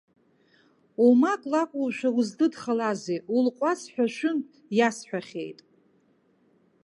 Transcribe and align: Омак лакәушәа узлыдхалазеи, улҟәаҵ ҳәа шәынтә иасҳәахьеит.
Омак 1.05 1.41
лакәушәа 1.51 2.09
узлыдхалазеи, 2.17 3.19
улҟәаҵ 3.35 3.81
ҳәа 3.93 4.05
шәынтә 4.15 4.53
иасҳәахьеит. 4.77 5.59